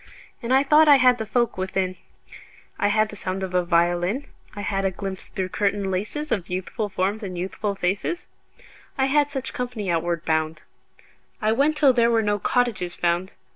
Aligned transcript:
And 0.41 0.51
I 0.51 0.63
thought 0.63 0.87
I 0.87 0.95
had 0.95 1.19
the 1.19 1.27
folk 1.27 1.59
within: 1.59 1.95
I 2.79 2.87
had 2.87 3.09
the 3.09 3.15
sound 3.15 3.43
of 3.43 3.53
a 3.53 3.63
violin; 3.63 4.25
I 4.55 4.61
had 4.61 4.83
a 4.83 4.89
glimpse 4.89 5.27
through 5.29 5.49
curtain 5.49 5.91
laces 5.91 6.31
Of 6.31 6.49
youthful 6.49 6.89
forms 6.89 7.21
and 7.21 7.37
youthful 7.37 7.75
faces. 7.75 8.25
I 8.97 9.05
had 9.05 9.29
such 9.29 9.53
company 9.53 9.91
outward 9.91 10.25
bound. 10.25 10.63
I 11.39 11.51
went 11.51 11.77
till 11.77 11.93
there 11.93 12.09
were 12.09 12.23
no 12.23 12.39
cottages 12.39 12.95
found. 12.95 13.33